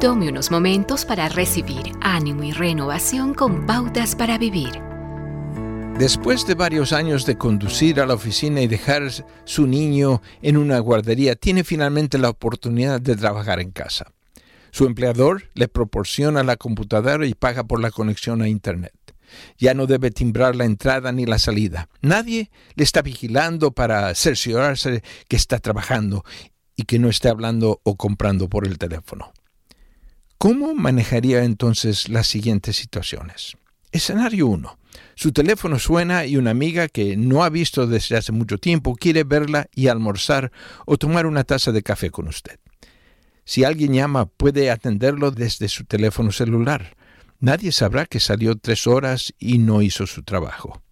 Tome 0.00 0.28
unos 0.28 0.52
momentos 0.52 1.04
para 1.04 1.28
recibir 1.28 1.90
ánimo 2.00 2.44
y 2.44 2.52
renovación 2.52 3.34
con 3.34 3.66
pautas 3.66 4.14
para 4.14 4.38
vivir. 4.38 4.80
Después 5.98 6.46
de 6.46 6.54
varios 6.54 6.92
años 6.92 7.26
de 7.26 7.36
conducir 7.36 8.00
a 8.00 8.06
la 8.06 8.14
oficina 8.14 8.60
y 8.60 8.68
dejar 8.68 9.10
su 9.44 9.66
niño 9.66 10.22
en 10.40 10.56
una 10.56 10.78
guardería, 10.78 11.34
tiene 11.34 11.64
finalmente 11.64 12.16
la 12.16 12.28
oportunidad 12.28 13.00
de 13.00 13.16
trabajar 13.16 13.58
en 13.58 13.72
casa. 13.72 14.12
Su 14.70 14.86
empleador 14.86 15.50
le 15.54 15.66
proporciona 15.66 16.44
la 16.44 16.56
computadora 16.56 17.26
y 17.26 17.34
paga 17.34 17.64
por 17.64 17.80
la 17.80 17.90
conexión 17.90 18.40
a 18.40 18.46
Internet. 18.46 18.94
Ya 19.58 19.74
no 19.74 19.88
debe 19.88 20.12
timbrar 20.12 20.54
la 20.54 20.64
entrada 20.64 21.10
ni 21.10 21.26
la 21.26 21.40
salida. 21.40 21.88
Nadie 22.02 22.52
le 22.76 22.84
está 22.84 23.02
vigilando 23.02 23.72
para 23.72 24.14
cerciorarse 24.14 25.02
que 25.26 25.34
está 25.34 25.58
trabajando 25.58 26.24
y 26.76 26.84
que 26.84 27.00
no 27.00 27.08
esté 27.08 27.28
hablando 27.28 27.80
o 27.82 27.96
comprando 27.96 28.48
por 28.48 28.64
el 28.64 28.78
teléfono. 28.78 29.32
¿Cómo 30.38 30.72
manejaría 30.72 31.42
entonces 31.42 32.08
las 32.08 32.28
siguientes 32.28 32.76
situaciones? 32.76 33.56
Escenario 33.90 34.46
1. 34.46 34.78
Su 35.16 35.32
teléfono 35.32 35.80
suena 35.80 36.26
y 36.26 36.36
una 36.36 36.52
amiga 36.52 36.86
que 36.86 37.16
no 37.16 37.42
ha 37.42 37.48
visto 37.48 37.88
desde 37.88 38.16
hace 38.16 38.30
mucho 38.30 38.56
tiempo 38.56 38.94
quiere 38.94 39.24
verla 39.24 39.66
y 39.74 39.88
almorzar 39.88 40.52
o 40.86 40.96
tomar 40.96 41.26
una 41.26 41.42
taza 41.42 41.72
de 41.72 41.82
café 41.82 42.10
con 42.10 42.28
usted. 42.28 42.60
Si 43.44 43.64
alguien 43.64 43.94
llama, 43.94 44.26
puede 44.26 44.70
atenderlo 44.70 45.32
desde 45.32 45.68
su 45.68 45.84
teléfono 45.86 46.30
celular. 46.30 46.94
Nadie 47.40 47.72
sabrá 47.72 48.06
que 48.06 48.20
salió 48.20 48.56
tres 48.56 48.86
horas 48.86 49.34
y 49.40 49.58
no 49.58 49.82
hizo 49.82 50.06
su 50.06 50.22
trabajo. 50.22 50.82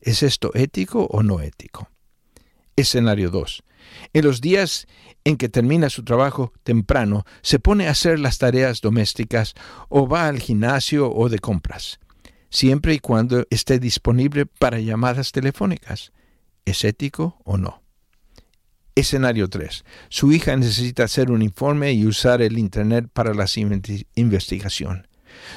¿Es 0.00 0.22
esto 0.22 0.52
ético 0.54 1.06
o 1.06 1.24
no 1.24 1.40
ético? 1.40 1.90
Escenario 2.76 3.30
2. 3.30 3.64
En 4.12 4.24
los 4.24 4.40
días 4.40 4.86
en 5.24 5.36
que 5.36 5.48
termina 5.48 5.90
su 5.90 6.04
trabajo 6.04 6.52
temprano, 6.62 7.24
se 7.42 7.58
pone 7.58 7.86
a 7.86 7.92
hacer 7.92 8.18
las 8.18 8.38
tareas 8.38 8.80
domésticas 8.80 9.54
o 9.88 10.08
va 10.08 10.28
al 10.28 10.40
gimnasio 10.40 11.12
o 11.12 11.28
de 11.28 11.38
compras, 11.38 12.00
siempre 12.50 12.94
y 12.94 12.98
cuando 12.98 13.46
esté 13.50 13.78
disponible 13.78 14.46
para 14.46 14.80
llamadas 14.80 15.32
telefónicas. 15.32 16.12
¿Es 16.64 16.84
ético 16.84 17.38
o 17.44 17.56
no? 17.56 17.82
Escenario 18.94 19.48
3. 19.48 19.84
Su 20.08 20.32
hija 20.32 20.56
necesita 20.56 21.04
hacer 21.04 21.30
un 21.30 21.42
informe 21.42 21.92
y 21.92 22.06
usar 22.06 22.42
el 22.42 22.58
Internet 22.58 23.08
para 23.12 23.32
la 23.32 23.46
investigación. 24.14 25.08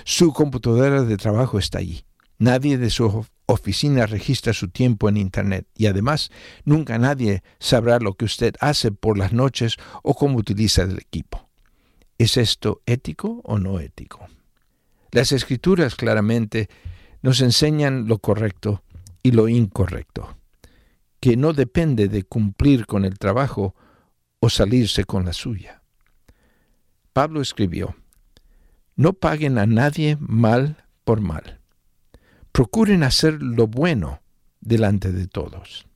Su 0.06 0.32
computadora 0.32 1.04
de 1.04 1.18
trabajo 1.18 1.60
está 1.60 1.80
allí. 1.80 2.06
Nadie 2.38 2.78
de 2.78 2.90
su 2.90 3.06
oficina 3.46 4.06
registra 4.06 4.54
su 4.54 4.70
tiempo 4.70 5.10
en 5.10 5.18
Internet 5.18 5.68
y 5.76 5.88
además 5.88 6.32
nunca 6.64 6.98
nadie 6.98 7.44
sabrá 7.60 8.00
lo 8.00 8.14
que 8.14 8.26
usted 8.26 8.56
hace 8.60 8.92
por 8.92 9.18
las 9.18 9.34
noches 9.34 9.78
o 10.04 10.16
cómo 10.16 10.38
utiliza 10.38 10.84
el 10.84 10.98
equipo. 10.98 11.50
¿Es 12.18 12.38
esto 12.38 12.82
ético 12.86 13.42
o 13.44 13.60
no 13.60 13.80
ético? 13.80 14.28
Las 15.12 15.32
escrituras 15.32 15.96
claramente 15.96 16.70
nos 17.22 17.42
enseñan 17.42 18.08
lo 18.08 18.20
correcto 18.20 18.84
y 19.22 19.32
lo 19.32 19.48
incorrecto, 19.48 20.38
que 21.20 21.38
no 21.38 21.54
depende 21.54 22.08
de 22.08 22.24
cumplir 22.24 22.86
con 22.86 23.06
el 23.06 23.18
trabajo 23.18 23.76
o 24.40 24.50
salirse 24.50 25.06
con 25.06 25.26
la 25.26 25.34
suya. 25.34 25.82
Pablo 27.14 27.42
escribió, 27.42 27.96
no 28.96 29.14
paguen 29.14 29.58
a 29.58 29.66
nadie 29.66 30.18
mal 30.20 30.86
por 31.04 31.22
mal 31.22 31.65
procuren 32.56 33.04
hacer 33.04 33.42
lo 33.42 33.68
bueno 33.68 34.22
delante 34.62 35.12
de 35.12 35.28
todos. 35.28 35.88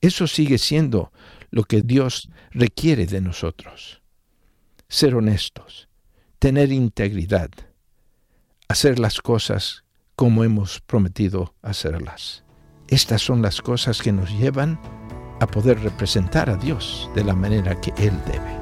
Eso 0.00 0.26
sigue 0.26 0.58
siendo 0.58 1.12
lo 1.52 1.62
que 1.62 1.82
Dios 1.82 2.30
requiere 2.50 3.06
de 3.06 3.20
nosotros. 3.20 4.02
Ser 4.88 5.14
honestos, 5.14 5.88
tener 6.40 6.72
integridad, 6.72 7.48
hacer 8.66 8.98
las 8.98 9.20
cosas 9.20 9.84
como 10.16 10.42
hemos 10.42 10.80
prometido 10.80 11.54
hacerlas. 11.62 12.42
Estas 12.88 13.22
son 13.22 13.40
las 13.40 13.62
cosas 13.62 14.02
que 14.02 14.10
nos 14.10 14.36
llevan 14.36 14.80
a 15.40 15.46
poder 15.46 15.78
representar 15.78 16.50
a 16.50 16.56
Dios 16.56 17.08
de 17.14 17.22
la 17.22 17.36
manera 17.36 17.80
que 17.80 17.92
Él 17.98 18.18
debe. 18.26 18.61